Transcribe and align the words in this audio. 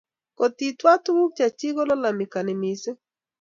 kot 0.37 0.57
i 0.67 0.69
twa 0.79 0.93
tuguk 1.03 1.31
che 1.37 1.45
chik 1.57 1.73
ko 1.75 1.81
lalamikani 1.89 2.53
mising 2.61 2.99